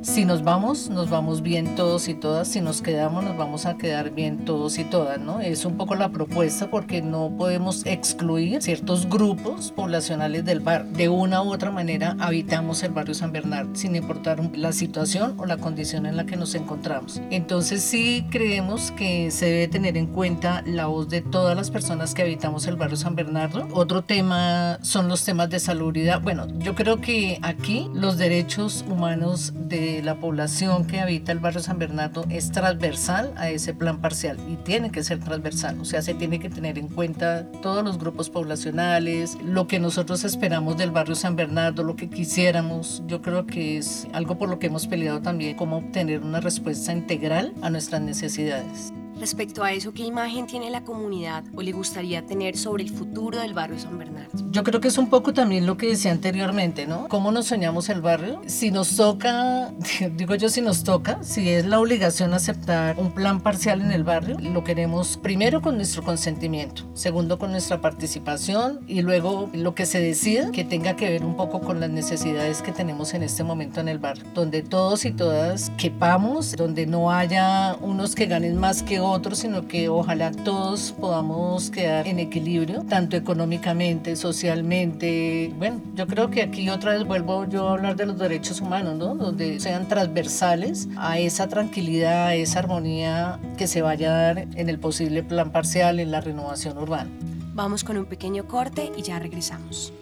si 0.07 0.25
nos 0.25 0.45
vamos, 0.45 0.89
nos 0.89 1.11
vamos 1.11 1.43
bien 1.43 1.75
todos 1.75 2.07
y 2.09 2.15
todas. 2.15 2.47
Si 2.47 2.61
nos 2.61 2.81
quedamos, 2.81 3.25
nos 3.25 3.37
vamos 3.37 3.67
a 3.67 3.77
quedar 3.77 4.13
bien 4.13 4.45
todos 4.45 4.79
y 4.79 4.85
todas, 4.85 5.19
¿no? 5.19 5.41
Es 5.41 5.65
un 5.65 5.77
poco 5.77 5.97
la 5.97 6.11
propuesta 6.11 6.71
porque 6.71 7.03
no 7.03 7.33
podemos 7.37 7.85
excluir 7.85 8.63
ciertos 8.63 9.09
grupos 9.09 9.73
poblacionales 9.73 10.45
del 10.45 10.61
bar. 10.61 10.87
De 10.87 11.09
una 11.09 11.43
u 11.43 11.53
otra 11.53 11.73
manera 11.73 12.17
habitamos 12.21 12.85
el 12.85 12.93
barrio 12.93 13.15
San 13.15 13.33
Bernardo, 13.33 13.75
sin 13.75 13.97
importar 13.97 14.41
la 14.57 14.71
situación 14.71 15.35
o 15.39 15.45
la 15.45 15.57
condición 15.57 16.07
en 16.07 16.17
la 16.17 16.25
que 16.25 16.37
nos 16.37 16.55
encontramos. 16.55 17.21
Entonces 17.31 17.83
sí 17.83 18.27
creemos 18.31 18.93
que 18.93 19.33
se 19.33 19.47
debe 19.47 19.69
tener 19.69 19.97
en 19.97 20.07
cuenta 20.07 20.63
la 20.67 20.87
voz 20.87 21.09
de 21.09 21.21
todas 21.21 21.57
las 21.57 21.71
personas 21.73 22.15
que 22.15 22.23
habitamos 22.23 22.67
el 22.69 22.77
barrio 22.77 22.97
San 22.97 23.17
Bernardo. 23.17 23.67
Otro 23.73 24.03
tema 24.03 24.79
son 24.83 25.09
los 25.09 25.25
temas 25.25 25.51
de 25.51 25.59
salubridad. 25.59 26.23
Bueno, 26.23 26.47
yo 26.59 26.77
creo 26.77 27.01
que 27.01 27.41
aquí 27.43 27.91
los 27.93 28.19
derechos 28.19 28.85
humanos 28.89 29.53
de 29.53 29.96
la 30.03 30.17
población 30.17 30.87
que 30.87 31.01
habita 31.01 31.33
el 31.33 31.39
barrio 31.39 31.61
San 31.61 31.79
Bernardo 31.79 32.25
es 32.31 32.53
transversal 32.53 33.33
a 33.37 33.51
ese 33.51 33.75
plan 33.75 34.01
parcial 34.01 34.39
y 34.49 34.57
tiene 34.57 34.91
que 34.91 35.03
ser 35.03 35.21
transversal, 35.21 35.81
o 35.81 35.85
sea, 35.85 36.03
se 36.03 36.15
tiene 36.15 36.39
que 36.39 36.51
tener 36.51 36.79
en 36.79 36.89
cuenta 36.89 37.51
todos 37.63 37.85
los 37.85 37.99
grupos 37.99 38.31
poblacionales, 38.31 39.37
lo 39.43 39.67
que 39.67 39.79
nosotros 39.79 40.25
esperamos 40.25 40.77
del 40.77 40.91
barrio 40.91 41.15
San 41.15 41.37
Bernardo, 41.37 41.83
lo 41.83 41.97
que 41.97 42.09
quisiéramos, 42.09 43.03
yo 43.07 43.23
creo 43.23 43.47
que 43.47 43.79
es 43.79 44.07
algo 44.13 44.39
por 44.39 44.49
lo 44.49 44.59
que 44.59 44.67
hemos 44.67 44.87
peleado 44.87 45.21
también, 45.21 45.57
cómo 45.57 45.79
obtener 45.79 46.23
una 46.23 46.41
respuesta 46.41 46.93
integral 46.93 47.55
a 47.63 47.71
nuestras 47.71 48.01
necesidades. 48.03 48.93
Respecto 49.19 49.65
a 49.65 49.73
eso, 49.73 49.95
¿qué 49.95 50.05
imagen 50.05 50.47
tiene 50.47 50.69
la 50.71 50.85
comunidad 50.85 51.43
o 51.55 51.63
le 51.63 51.73
gustaría 51.73 52.27
tener 52.27 52.57
sobre 52.57 52.85
el 52.85 52.91
futuro 52.91 53.41
del 53.41 53.55
barrio 53.55 53.79
San 53.79 53.99
Bernardo? 53.99 54.31
Yo 54.51 54.63
creo 54.63 54.81
que 54.81 54.89
es 54.89 54.99
un 54.99 55.09
poco 55.09 55.33
también 55.33 55.65
lo 55.65 55.79
que 55.79 55.89
decía 55.89 56.13
anteriormente, 56.13 56.87
¿no? 56.87 57.09
¿Cómo 57.09 57.33
nos 57.33 57.47
soñamos 57.47 57.89
el 57.89 58.03
barrio? 58.03 58.43
Si 58.47 58.71
nos 58.71 58.95
toca, 58.95 59.73
digo 60.17 60.35
yo 60.35 60.51
si 60.51 60.61
nos 60.61 60.85
toca, 60.85 61.23
si 61.23 61.49
es 61.49 61.65
la 61.65 61.81
obligación 61.81 62.35
aceptar 62.35 62.99
un 62.99 63.11
plan 63.11 63.41
parcial 63.41 63.81
en 63.81 63.91
el 63.91 64.05
barrio, 64.05 64.37
lo 64.39 64.65
queremos 64.65 65.17
primero 65.17 65.63
con 65.63 65.77
nuestro 65.77 66.03
consentimiento, 66.03 66.83
segundo 66.93 67.39
con 67.39 67.53
nuestra 67.53 67.81
participación 67.81 68.81
y 68.87 69.01
luego 69.01 69.49
lo 69.55 69.75
que 69.75 69.87
se 69.87 70.01
decida 70.01 70.51
que 70.53 70.65
tenga 70.65 70.95
que 70.95 71.09
ver 71.09 71.25
un 71.25 71.37
poco 71.37 71.61
con 71.61 71.81
las 71.81 71.89
necesidades 71.89 72.61
que 72.61 72.73
tenemos 72.73 73.15
en 73.15 73.23
este 73.23 73.45
momento 73.45 73.81
en 73.81 73.89
el 73.89 73.99
barrio, 73.99 74.25
donde 74.35 74.63
todos 74.63 75.07
y 75.07 75.13
todas 75.13 75.73
quepamos, 75.79 76.55
donde 76.55 76.87
no 76.87 77.11
haya 77.11 77.77
unos 77.81 78.15
que 78.15 78.27
ganen 78.27 78.57
más 78.57 78.83
que 78.83 79.01
otros, 79.01 79.06
sino 79.35 79.67
que 79.67 79.89
ojalá 79.89 80.31
todos 80.33 80.93
podamos 80.93 81.71
quedar 81.71 82.07
en 82.07 82.19
equilibrio, 82.19 82.83
tanto 82.83 83.17
económicamente, 83.17 84.17
socialmente. 84.17 85.53
Bueno, 85.57 85.81
yo 85.95 86.07
creo 86.07 86.29
que 86.31 86.43
aquí 86.43 86.69
otra 86.69 86.93
vez 86.93 87.07
vuelvo 87.07 87.47
yo 87.47 87.69
a 87.69 87.73
hablar 87.73 87.97
de 87.97 88.07
los 88.07 88.19
derechos 88.19 88.61
humanos, 88.61 88.97
¿no? 88.97 89.15
Donde 89.15 89.61
sean 89.61 89.89
transversales 89.89 90.89
a 90.97 91.19
esa 91.19 91.49
tranquilidad, 91.49 92.27
a 92.27 92.35
esa 92.35 92.59
armonía 92.59 93.39
que 93.57 93.67
se 93.67 93.81
vaya 93.81 94.11
a 94.11 94.23
dar 94.23 94.39
en 94.39 94.69
el 94.69 94.79
posible 94.79 95.23
plan 95.23 95.53
parcial, 95.53 96.01
en 96.01 96.11
la 96.11 96.21
renovación 96.21 96.77
urbana. 96.77 97.11
Vamos 97.55 97.85
con 97.85 97.97
un 97.97 98.07
pequeño 98.07 98.47
corte 98.47 98.93
y 98.97 99.03
ya 99.03 99.19
regresamos. 99.19 99.93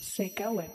Seca 0.00 0.50
Web. 0.50 0.70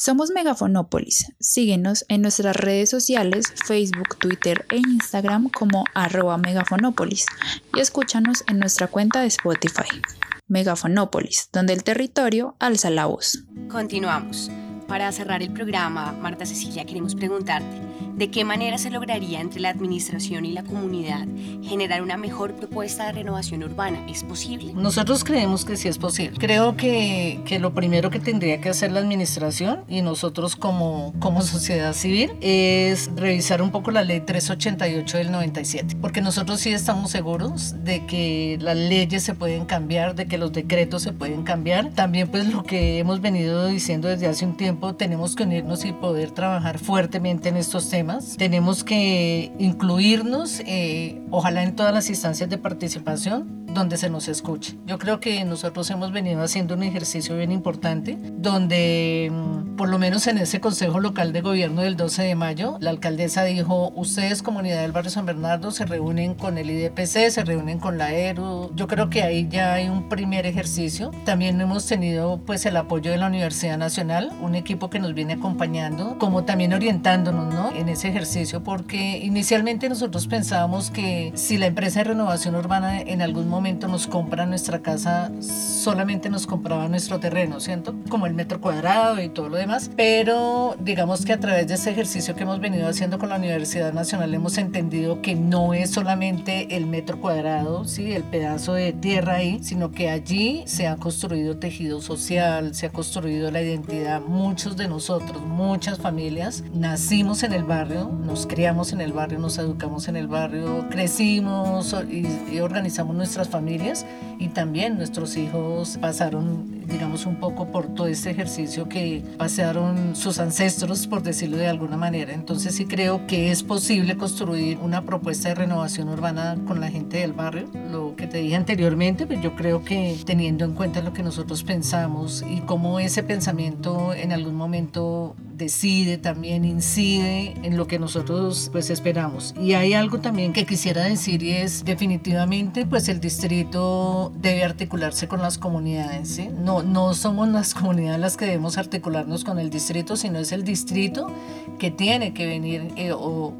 Somos 0.00 0.30
Megafonópolis. 0.30 1.32
Síguenos 1.40 2.04
en 2.08 2.22
nuestras 2.22 2.54
redes 2.54 2.88
sociales, 2.88 3.52
Facebook, 3.66 4.16
Twitter 4.20 4.64
e 4.70 4.76
Instagram 4.76 5.48
como 5.48 5.82
arroba 5.92 6.38
megafonópolis 6.38 7.26
y 7.74 7.80
escúchanos 7.80 8.44
en 8.46 8.60
nuestra 8.60 8.86
cuenta 8.86 9.22
de 9.22 9.26
Spotify. 9.26 10.00
Megafonópolis, 10.46 11.48
donde 11.52 11.72
el 11.72 11.82
territorio 11.82 12.54
alza 12.60 12.90
la 12.90 13.06
voz. 13.06 13.42
Continuamos. 13.68 14.52
Para 14.86 15.10
cerrar 15.10 15.42
el 15.42 15.52
programa, 15.52 16.12
Marta 16.12 16.46
Cecilia, 16.46 16.84
queremos 16.84 17.16
preguntarte, 17.16 17.82
¿de 18.18 18.30
qué 18.30 18.44
manera 18.44 18.78
se 18.78 18.90
lograría 18.90 19.40
entre 19.40 19.60
la 19.60 19.68
administración 19.68 20.44
y 20.44 20.52
la 20.52 20.64
comunidad 20.64 21.26
generar 21.62 22.02
una 22.02 22.16
mejor 22.16 22.54
propuesta 22.54 23.06
de 23.06 23.12
renovación 23.12 23.62
urbana? 23.62 24.04
¿Es 24.08 24.24
posible? 24.24 24.72
Nosotros 24.74 25.22
creemos 25.22 25.64
que 25.64 25.76
sí 25.76 25.86
es 25.86 25.98
posible. 25.98 26.36
Creo 26.38 26.76
que, 26.76 27.40
que 27.44 27.60
lo 27.60 27.74
primero 27.74 28.10
que 28.10 28.18
tendría 28.18 28.60
que 28.60 28.70
hacer 28.70 28.90
la 28.90 28.98
administración 28.98 29.84
y 29.88 30.02
nosotros 30.02 30.56
como, 30.56 31.14
como 31.20 31.42
sociedad 31.42 31.92
civil 31.92 32.32
es 32.40 33.08
revisar 33.14 33.62
un 33.62 33.70
poco 33.70 33.92
la 33.92 34.02
ley 34.02 34.20
388 34.20 35.18
del 35.18 35.30
97, 35.30 35.96
porque 36.00 36.20
nosotros 36.20 36.58
sí 36.60 36.72
estamos 36.72 37.12
seguros 37.12 37.84
de 37.84 38.04
que 38.06 38.58
las 38.60 38.76
leyes 38.76 39.22
se 39.22 39.34
pueden 39.34 39.64
cambiar, 39.64 40.16
de 40.16 40.26
que 40.26 40.38
los 40.38 40.52
decretos 40.52 41.02
se 41.02 41.12
pueden 41.12 41.44
cambiar. 41.44 41.90
También 41.90 42.26
pues 42.28 42.52
lo 42.52 42.64
que 42.64 42.98
hemos 42.98 43.20
venido 43.20 43.68
diciendo 43.68 44.08
desde 44.08 44.26
hace 44.26 44.44
un 44.44 44.56
tiempo, 44.56 44.96
tenemos 44.96 45.36
que 45.36 45.44
unirnos 45.44 45.84
y 45.84 45.92
poder 45.92 46.32
trabajar 46.32 46.80
fuertemente 46.80 47.48
en 47.48 47.56
estos 47.56 47.88
temas. 47.88 48.07
Tenemos 48.36 48.84
que 48.84 49.52
incluirnos, 49.58 50.60
eh, 50.66 51.20
ojalá 51.30 51.62
en 51.62 51.76
todas 51.76 51.92
las 51.92 52.08
instancias 52.08 52.48
de 52.48 52.58
participación, 52.58 53.57
donde 53.68 53.96
se 53.96 54.10
nos 54.10 54.28
escuche. 54.28 54.76
Yo 54.86 54.98
creo 54.98 55.20
que 55.20 55.44
nosotros 55.44 55.90
hemos 55.90 56.12
venido 56.12 56.42
haciendo 56.42 56.74
un 56.74 56.82
ejercicio 56.82 57.36
bien 57.36 57.52
importante, 57.52 58.18
donde 58.20 59.30
mm, 59.32 59.76
por 59.76 59.88
lo 59.88 59.98
menos 59.98 60.26
en 60.26 60.38
ese 60.38 60.60
Consejo 60.60 61.00
Local 61.00 61.32
de 61.32 61.42
Gobierno 61.42 61.82
del 61.82 61.96
12 61.96 62.22
de 62.22 62.34
mayo, 62.34 62.78
la 62.80 62.90
alcaldesa 62.90 63.44
dijo, 63.44 63.92
ustedes 63.94 64.42
comunidad 64.42 64.82
del 64.82 64.92
barrio 64.92 65.10
San 65.10 65.26
Bernardo 65.26 65.70
se 65.70 65.84
reúnen 65.84 66.34
con 66.34 66.58
el 66.58 66.70
IDPC, 66.70 67.30
se 67.30 67.44
reúnen 67.44 67.78
con 67.78 67.98
la 67.98 68.12
ERU. 68.12 68.72
Yo 68.74 68.86
creo 68.86 69.10
que 69.10 69.22
ahí 69.22 69.48
ya 69.50 69.74
hay 69.74 69.88
un 69.88 70.08
primer 70.08 70.46
ejercicio. 70.46 71.10
También 71.24 71.60
hemos 71.60 71.86
tenido 71.86 72.38
pues 72.44 72.64
el 72.66 72.76
apoyo 72.76 73.10
de 73.10 73.18
la 73.18 73.26
Universidad 73.26 73.78
Nacional, 73.78 74.32
un 74.40 74.54
equipo 74.54 74.90
que 74.90 74.98
nos 74.98 75.14
viene 75.14 75.34
acompañando, 75.34 76.18
como 76.18 76.44
también 76.44 76.72
orientándonos 76.72 77.52
¿no? 77.52 77.70
en 77.72 77.88
ese 77.88 78.08
ejercicio, 78.08 78.62
porque 78.62 79.18
inicialmente 79.18 79.88
nosotros 79.88 80.26
pensábamos 80.26 80.90
que 80.90 81.32
si 81.34 81.58
la 81.58 81.66
empresa 81.66 82.00
de 82.00 82.04
renovación 82.04 82.54
urbana 82.54 83.00
en 83.00 83.22
algún 83.22 83.48
momento 83.48 83.57
nos 83.60 84.06
compra 84.06 84.46
nuestra 84.46 84.78
casa, 84.80 85.32
solamente 85.40 86.30
nos 86.30 86.46
compraba 86.46 86.88
nuestro 86.88 87.18
terreno, 87.18 87.58
¿cierto? 87.58 87.94
Como 88.08 88.26
el 88.26 88.34
metro 88.34 88.60
cuadrado 88.60 89.20
y 89.20 89.28
todo 89.28 89.48
lo 89.48 89.56
demás. 89.56 89.90
Pero 89.96 90.76
digamos 90.78 91.24
que 91.24 91.32
a 91.32 91.40
través 91.40 91.66
de 91.66 91.74
ese 91.74 91.90
ejercicio 91.90 92.36
que 92.36 92.44
hemos 92.44 92.60
venido 92.60 92.88
haciendo 92.88 93.18
con 93.18 93.30
la 93.30 93.36
Universidad 93.36 93.92
Nacional 93.92 94.32
hemos 94.32 94.58
entendido 94.58 95.22
que 95.22 95.34
no 95.34 95.74
es 95.74 95.90
solamente 95.90 96.76
el 96.76 96.86
metro 96.86 97.20
cuadrado, 97.20 97.84
¿sí? 97.84 98.12
El 98.12 98.22
pedazo 98.22 98.74
de 98.74 98.92
tierra 98.92 99.34
ahí, 99.34 99.58
sino 99.62 99.90
que 99.90 100.08
allí 100.08 100.62
se 100.66 100.86
ha 100.86 100.96
construido 100.96 101.58
tejido 101.58 102.00
social, 102.00 102.76
se 102.76 102.86
ha 102.86 102.90
construido 102.90 103.50
la 103.50 103.60
identidad. 103.60 104.20
Muchos 104.20 104.76
de 104.76 104.86
nosotros, 104.86 105.42
muchas 105.42 105.98
familias, 105.98 106.62
nacimos 106.72 107.42
en 107.42 107.52
el 107.52 107.64
barrio, 107.64 108.08
nos 108.24 108.46
criamos 108.46 108.92
en 108.92 109.00
el 109.00 109.12
barrio, 109.12 109.40
nos 109.40 109.58
educamos 109.58 110.06
en 110.06 110.16
el 110.16 110.28
barrio, 110.28 110.88
crecimos 110.90 111.94
y, 112.08 112.26
y 112.54 112.60
organizamos 112.60 113.16
nuestras 113.16 113.47
familias 113.48 114.06
y 114.38 114.48
también 114.48 114.96
nuestros 114.96 115.36
hijos 115.36 115.98
pasaron 116.00 116.77
digamos 116.88 117.26
un 117.26 117.36
poco 117.36 117.70
por 117.70 117.94
todo 117.94 118.06
este 118.06 118.30
ejercicio 118.30 118.88
que 118.88 119.22
pasearon 119.36 120.16
sus 120.16 120.38
ancestros, 120.38 121.06
por 121.06 121.22
decirlo 121.22 121.56
de 121.56 121.68
alguna 121.68 121.96
manera. 121.96 122.32
Entonces 122.32 122.74
sí 122.74 122.86
creo 122.86 123.26
que 123.26 123.50
es 123.50 123.62
posible 123.62 124.16
construir 124.16 124.78
una 124.78 125.04
propuesta 125.04 125.50
de 125.50 125.54
renovación 125.54 126.08
urbana 126.08 126.56
con 126.66 126.80
la 126.80 126.90
gente 126.90 127.18
del 127.18 127.32
barrio. 127.32 127.68
Lo 127.90 128.16
que 128.16 128.26
te 128.26 128.38
dije 128.38 128.56
anteriormente, 128.56 129.26
pues 129.26 129.40
yo 129.42 129.54
creo 129.54 129.84
que 129.84 130.16
teniendo 130.24 130.64
en 130.64 130.72
cuenta 130.72 131.02
lo 131.02 131.12
que 131.12 131.22
nosotros 131.22 131.62
pensamos 131.62 132.44
y 132.48 132.60
cómo 132.60 133.00
ese 133.00 133.22
pensamiento 133.22 134.14
en 134.14 134.32
algún 134.32 134.54
momento 134.54 135.36
decide, 135.58 136.18
también 136.18 136.64
incide 136.64 137.54
en 137.62 137.76
lo 137.76 137.86
que 137.86 137.98
nosotros 137.98 138.70
pues 138.72 138.90
esperamos. 138.90 139.54
Y 139.60 139.74
hay 139.74 139.92
algo 139.92 140.20
también 140.20 140.52
que 140.52 140.64
quisiera 140.64 141.04
decir 141.04 141.42
y 141.42 141.52
es 141.52 141.84
definitivamente 141.84 142.86
pues 142.86 143.08
el 143.08 143.20
distrito 143.20 144.32
debe 144.36 144.64
articularse 144.64 145.28
con 145.28 145.42
las 145.42 145.58
comunidades. 145.58 146.28
¿sí? 146.28 146.48
No, 146.48 146.77
no 146.82 147.14
somos 147.14 147.48
las 147.48 147.74
comunidades 147.74 148.20
las 148.20 148.36
que 148.36 148.46
debemos 148.46 148.78
articularnos 148.78 149.44
con 149.44 149.58
el 149.58 149.70
distrito, 149.70 150.16
sino 150.16 150.38
es 150.38 150.52
el 150.52 150.64
distrito 150.64 151.30
que 151.78 151.90
tiene 151.90 152.34
que 152.34 152.46
venir 152.46 152.92
eh, 152.96 153.12
o 153.12 153.54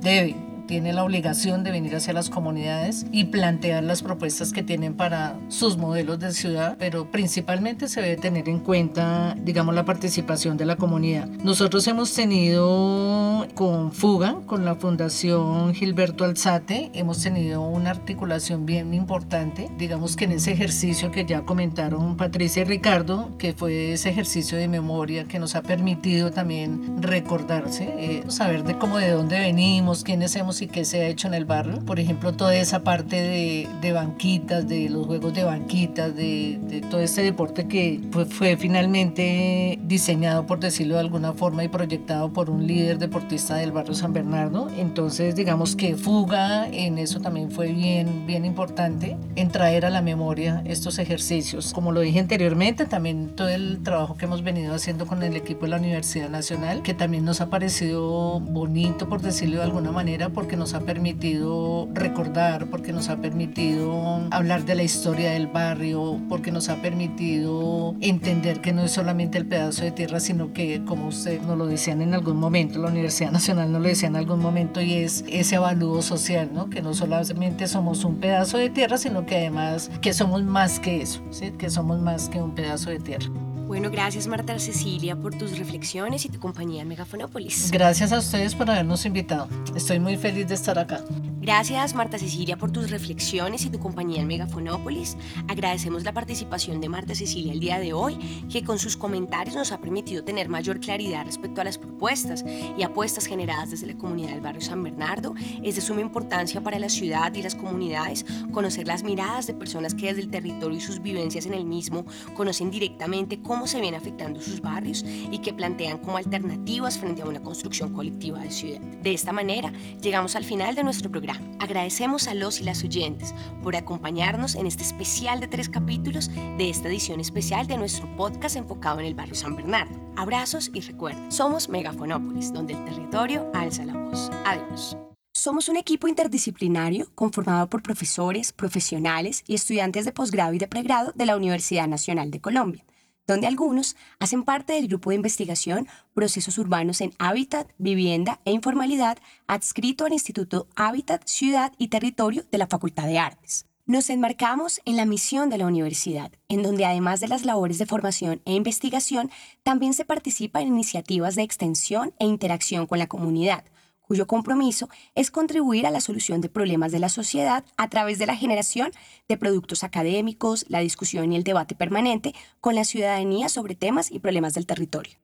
debe 0.00 0.36
tiene 0.66 0.92
la 0.92 1.04
obligación 1.04 1.64
de 1.64 1.70
venir 1.70 1.94
hacia 1.96 2.12
las 2.12 2.30
comunidades 2.30 3.06
y 3.12 3.24
plantear 3.24 3.84
las 3.84 4.02
propuestas 4.02 4.52
que 4.52 4.62
tienen 4.62 4.94
para 4.94 5.38
sus 5.48 5.76
modelos 5.76 6.18
de 6.18 6.32
ciudad, 6.32 6.76
pero 6.78 7.10
principalmente 7.10 7.88
se 7.88 8.00
debe 8.00 8.16
tener 8.16 8.48
en 8.48 8.60
cuenta, 8.60 9.36
digamos, 9.42 9.74
la 9.74 9.84
participación 9.84 10.56
de 10.56 10.64
la 10.64 10.76
comunidad. 10.76 11.26
Nosotros 11.42 11.86
hemos 11.88 12.12
tenido 12.14 13.46
con 13.54 13.92
Fuga, 13.92 14.40
con 14.46 14.64
la 14.64 14.74
Fundación 14.74 15.74
Gilberto 15.74 16.24
Alzate, 16.24 16.90
hemos 16.94 17.22
tenido 17.22 17.62
una 17.62 17.90
articulación 17.90 18.66
bien 18.66 18.94
importante, 18.94 19.70
digamos 19.78 20.16
que 20.16 20.24
en 20.24 20.32
ese 20.32 20.52
ejercicio 20.52 21.10
que 21.10 21.24
ya 21.24 21.42
comentaron 21.42 22.16
Patricia 22.16 22.62
y 22.62 22.64
Ricardo, 22.64 23.30
que 23.38 23.52
fue 23.52 23.92
ese 23.92 24.10
ejercicio 24.10 24.58
de 24.58 24.68
memoria 24.68 25.24
que 25.24 25.38
nos 25.38 25.54
ha 25.54 25.62
permitido 25.62 26.30
también 26.30 27.02
recordarse, 27.02 27.94
eh, 27.98 28.24
saber 28.28 28.64
de 28.64 28.78
cómo 28.78 28.98
de 28.98 29.10
dónde 29.10 29.38
venimos, 29.38 30.04
quiénes 30.04 30.34
hemos 30.36 30.53
y 30.62 30.66
qué 30.66 30.84
se 30.84 31.02
ha 31.02 31.08
hecho 31.08 31.28
en 31.28 31.34
el 31.34 31.44
barrio. 31.44 31.80
Por 31.84 32.00
ejemplo, 32.00 32.32
toda 32.32 32.54
esa 32.54 32.82
parte 32.82 33.16
de, 33.16 33.68
de 33.80 33.92
banquitas, 33.92 34.66
de 34.68 34.88
los 34.88 35.06
juegos 35.06 35.34
de 35.34 35.44
banquitas, 35.44 36.14
de, 36.14 36.58
de 36.62 36.80
todo 36.80 37.00
este 37.00 37.22
deporte 37.22 37.66
que 37.66 38.00
fue, 38.10 38.26
fue, 38.26 38.56
finalmente 38.56 39.78
diseñado, 39.82 40.46
por 40.46 40.60
decirlo 40.60 40.94
de 40.94 41.00
alguna 41.00 41.32
forma, 41.32 41.64
y 41.64 41.68
proyectado 41.68 42.32
por 42.32 42.50
un 42.50 42.66
líder 42.66 42.98
deportista 42.98 43.56
del 43.56 43.72
barrio 43.72 43.94
San 43.94 44.12
Bernardo. 44.12 44.68
Entonces, 44.76 45.34
digamos 45.34 45.76
que 45.76 45.96
Fuga 45.96 46.68
en 46.68 46.98
eso 46.98 47.20
también 47.20 47.50
fue 47.50 47.72
bien, 47.72 48.26
bien 48.26 48.44
importante, 48.44 49.16
en 49.36 49.48
traer 49.48 49.86
a 49.86 49.90
la 49.90 50.02
memoria 50.02 50.62
estos 50.64 50.98
ejercicios. 50.98 51.72
Como 51.72 51.92
lo 51.92 52.00
dije 52.00 52.20
anteriormente, 52.20 52.86
también 52.86 53.30
todo 53.34 53.48
el 53.48 53.82
trabajo 53.82 54.16
que 54.16 54.26
hemos 54.26 54.42
venido 54.42 54.74
haciendo 54.74 55.06
con 55.06 55.22
el 55.22 55.36
equipo 55.36 55.62
de 55.62 55.68
la 55.68 55.76
Universidad 55.76 56.28
Nacional, 56.28 56.82
que 56.82 56.94
también 56.94 57.24
nos 57.24 57.40
ha 57.40 57.50
parecido 57.50 58.40
bonito, 58.40 59.08
por 59.08 59.20
decirlo 59.20 59.58
de 59.58 59.64
alguna 59.64 59.92
manera, 59.92 60.28
porque 60.44 60.58
nos 60.58 60.74
ha 60.74 60.80
permitido 60.80 61.88
recordar, 61.94 62.66
porque 62.66 62.92
nos 62.92 63.08
ha 63.08 63.16
permitido 63.16 64.20
hablar 64.30 64.66
de 64.66 64.74
la 64.74 64.82
historia 64.82 65.30
del 65.30 65.46
barrio, 65.46 66.20
porque 66.28 66.52
nos 66.52 66.68
ha 66.68 66.82
permitido 66.82 67.94
entender 68.02 68.60
que 68.60 68.74
no 68.74 68.82
es 68.82 68.90
solamente 68.90 69.38
el 69.38 69.46
pedazo 69.46 69.84
de 69.84 69.90
tierra, 69.90 70.20
sino 70.20 70.52
que, 70.52 70.84
como 70.84 71.06
usted 71.06 71.40
nos 71.40 71.56
lo 71.56 71.64
decían 71.64 72.02
en 72.02 72.12
algún 72.12 72.36
momento, 72.36 72.78
la 72.78 72.88
Universidad 72.88 73.30
Nacional 73.30 73.72
nos 73.72 73.80
lo 73.80 73.88
decía 73.88 74.10
en 74.10 74.16
algún 74.16 74.40
momento, 74.40 74.82
y 74.82 74.92
es 74.92 75.24
ese 75.28 75.56
avalúo 75.56 76.02
social, 76.02 76.50
¿no? 76.52 76.68
que 76.68 76.82
no 76.82 76.92
solamente 76.92 77.66
somos 77.66 78.04
un 78.04 78.16
pedazo 78.16 78.58
de 78.58 78.68
tierra, 78.68 78.98
sino 78.98 79.24
que 79.24 79.38
además 79.38 79.90
que 80.02 80.12
somos 80.12 80.44
más 80.44 80.78
que 80.78 81.00
eso, 81.00 81.22
¿sí? 81.30 81.52
que 81.52 81.70
somos 81.70 82.02
más 82.02 82.28
que 82.28 82.42
un 82.42 82.54
pedazo 82.54 82.90
de 82.90 82.98
tierra. 82.98 83.30
Bueno, 83.74 83.90
gracias 83.90 84.28
Marta 84.28 84.56
Cecilia 84.60 85.16
por 85.16 85.34
tus 85.34 85.58
reflexiones 85.58 86.24
y 86.24 86.28
tu 86.28 86.38
compañía 86.38 86.82
en 86.82 86.86
Megafonópolis. 86.86 87.72
Gracias 87.72 88.12
a 88.12 88.20
ustedes 88.20 88.54
por 88.54 88.70
habernos 88.70 89.04
invitado. 89.04 89.48
Estoy 89.74 89.98
muy 89.98 90.16
feliz 90.16 90.46
de 90.46 90.54
estar 90.54 90.78
acá. 90.78 91.02
Gracias 91.40 91.92
Marta 91.94 92.16
Cecilia 92.16 92.56
por 92.56 92.70
tus 92.70 92.90
reflexiones 92.90 93.66
y 93.66 93.70
tu 93.70 93.80
compañía 93.80 94.22
en 94.22 94.28
Megafonópolis. 94.28 95.16
Agradecemos 95.48 96.04
la 96.04 96.12
participación 96.12 96.80
de 96.80 96.88
Marta 96.88 97.16
Cecilia 97.16 97.52
el 97.52 97.58
día 97.58 97.80
de 97.80 97.92
hoy, 97.92 98.46
que 98.48 98.62
con 98.62 98.78
sus 98.78 98.96
comentarios 98.96 99.56
nos 99.56 99.72
ha 99.72 99.78
permitido 99.78 100.22
tener 100.22 100.48
mayor 100.48 100.78
claridad 100.78 101.26
respecto 101.26 101.60
a 101.60 101.64
las 101.64 101.76
propuestas 101.76 102.44
y 102.78 102.82
apuestas 102.84 103.26
generadas 103.26 103.72
desde 103.72 103.88
la 103.88 103.98
comunidad 103.98 104.30
del 104.30 104.40
barrio 104.40 104.62
San 104.62 104.84
Bernardo. 104.84 105.34
Es 105.64 105.74
de 105.74 105.80
suma 105.80 106.00
importancia 106.00 106.62
para 106.62 106.78
la 106.78 106.88
ciudad 106.88 107.34
y 107.34 107.42
las 107.42 107.56
comunidades 107.56 108.24
conocer 108.52 108.86
las 108.86 109.02
miradas 109.02 109.48
de 109.48 109.54
personas 109.54 109.94
que 109.94 110.06
desde 110.06 110.22
el 110.22 110.30
territorio 110.30 110.78
y 110.78 110.80
sus 110.80 111.02
vivencias 111.02 111.44
en 111.44 111.54
el 111.54 111.66
mismo 111.66 112.06
conocen 112.36 112.70
directamente 112.70 113.42
cómo 113.42 113.63
se 113.66 113.80
vienen 113.80 114.00
afectando 114.00 114.40
sus 114.40 114.60
barrios 114.60 115.04
y 115.04 115.38
que 115.38 115.52
plantean 115.52 115.98
como 115.98 116.16
alternativas 116.16 116.98
frente 116.98 117.22
a 117.22 117.26
una 117.26 117.42
construcción 117.42 117.92
colectiva 117.92 118.38
de 118.40 118.50
ciudad. 118.50 118.80
De 118.80 119.12
esta 119.12 119.32
manera, 119.32 119.72
llegamos 120.00 120.36
al 120.36 120.44
final 120.44 120.74
de 120.74 120.84
nuestro 120.84 121.10
programa. 121.10 121.40
Agradecemos 121.60 122.28
a 122.28 122.34
los 122.34 122.60
y 122.60 122.64
las 122.64 122.82
oyentes 122.84 123.34
por 123.62 123.76
acompañarnos 123.76 124.54
en 124.54 124.66
este 124.66 124.82
especial 124.82 125.40
de 125.40 125.48
tres 125.48 125.68
capítulos 125.68 126.30
de 126.58 126.70
esta 126.70 126.88
edición 126.88 127.20
especial 127.20 127.66
de 127.66 127.78
nuestro 127.78 128.14
podcast 128.16 128.56
enfocado 128.56 129.00
en 129.00 129.06
el 129.06 129.14
barrio 129.14 129.34
San 129.34 129.56
Bernardo. 129.56 129.94
Abrazos 130.16 130.70
y 130.72 130.80
recuerden, 130.80 131.30
somos 131.32 131.68
Megafonópolis, 131.68 132.52
donde 132.52 132.74
el 132.74 132.84
territorio 132.84 133.50
alza 133.54 133.84
la 133.84 133.94
voz. 133.94 134.30
Adiós. 134.44 134.96
Somos 135.32 135.68
un 135.68 135.76
equipo 135.76 136.06
interdisciplinario 136.06 137.08
conformado 137.14 137.68
por 137.68 137.82
profesores, 137.82 138.52
profesionales 138.52 139.42
y 139.46 139.54
estudiantes 139.54 140.04
de 140.04 140.12
posgrado 140.12 140.54
y 140.54 140.58
de 140.58 140.68
pregrado 140.68 141.12
de 141.14 141.26
la 141.26 141.36
Universidad 141.36 141.88
Nacional 141.88 142.30
de 142.30 142.40
Colombia 142.40 142.84
donde 143.26 143.46
algunos 143.46 143.96
hacen 144.18 144.42
parte 144.42 144.74
del 144.74 144.88
grupo 144.88 145.10
de 145.10 145.16
investigación 145.16 145.88
Procesos 146.14 146.58
Urbanos 146.58 147.00
en 147.00 147.12
Hábitat, 147.18 147.70
Vivienda 147.78 148.40
e 148.44 148.52
Informalidad, 148.52 149.18
adscrito 149.46 150.04
al 150.04 150.12
Instituto 150.12 150.68
Hábitat, 150.76 151.26
Ciudad 151.26 151.72
y 151.78 151.88
Territorio 151.88 152.44
de 152.50 152.58
la 152.58 152.66
Facultad 152.66 153.06
de 153.06 153.18
Artes. 153.18 153.66
Nos 153.86 154.08
enmarcamos 154.08 154.80
en 154.86 154.96
la 154.96 155.04
misión 155.04 155.50
de 155.50 155.58
la 155.58 155.66
universidad, 155.66 156.32
en 156.48 156.62
donde 156.62 156.86
además 156.86 157.20
de 157.20 157.28
las 157.28 157.44
labores 157.44 157.78
de 157.78 157.84
formación 157.84 158.40
e 158.46 158.54
investigación, 158.54 159.30
también 159.62 159.92
se 159.92 160.06
participa 160.06 160.62
en 160.62 160.68
iniciativas 160.68 161.34
de 161.34 161.42
extensión 161.42 162.14
e 162.18 162.24
interacción 162.24 162.86
con 162.86 162.98
la 162.98 163.08
comunidad, 163.08 163.64
cuyo 164.06 164.26
compromiso 164.26 164.88
es 165.14 165.30
contribuir 165.30 165.86
a 165.86 165.90
la 165.90 166.00
solución 166.00 166.40
de 166.40 166.48
problemas 166.48 166.92
de 166.92 167.00
la 167.00 167.08
sociedad 167.08 167.64
a 167.76 167.88
través 167.88 168.18
de 168.18 168.26
la 168.26 168.36
generación 168.36 168.90
de 169.28 169.36
productos 169.36 169.84
académicos, 169.84 170.64
la 170.68 170.80
discusión 170.80 171.32
y 171.32 171.36
el 171.36 171.44
debate 171.44 171.74
permanente 171.74 172.34
con 172.60 172.74
la 172.74 172.84
ciudadanía 172.84 173.48
sobre 173.48 173.74
temas 173.74 174.10
y 174.10 174.18
problemas 174.18 174.54
del 174.54 174.66
territorio. 174.66 175.18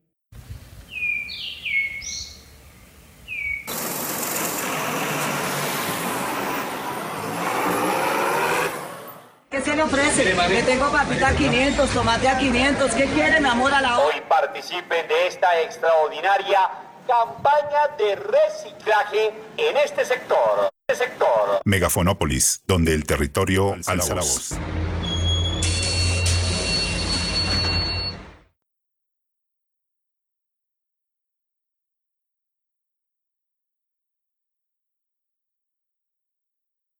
¿Qué 9.50 9.60
se 9.62 9.74
le 9.76 9.82
ofrece? 9.82 10.24
Le 10.24 10.62
tengo 10.62 10.90
papita 10.90 11.28
a 11.28 11.36
500, 11.36 11.90
tomate 11.90 12.28
a 12.28 12.38
500. 12.38 12.94
¿Qué 12.94 13.04
quieren, 13.06 13.44
amor 13.44 13.74
a 13.74 13.80
la 13.80 13.98
hora? 13.98 14.16
Hoy 14.16 14.22
participen 14.28 15.08
de 15.08 15.26
esta 15.26 15.60
extraordinaria 15.60 16.70
campaña 17.10 17.96
de 17.98 18.14
reciclaje 18.14 19.32
en 19.56 19.76
este 19.76 20.04
sector. 20.04 20.70
Este 20.88 21.04
sector. 21.04 21.60
Megafonópolis, 21.64 22.62
donde 22.66 22.94
el 22.94 23.04
territorio 23.04 23.76
alza 23.86 24.14
la 24.14 24.22
voz. 24.22 24.54